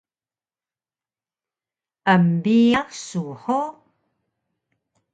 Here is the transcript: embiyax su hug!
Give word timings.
embiyax 2.13 2.89
su 3.09 3.23
hug! 3.41 3.75